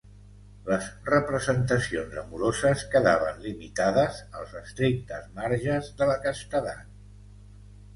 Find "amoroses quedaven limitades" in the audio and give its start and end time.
2.23-4.21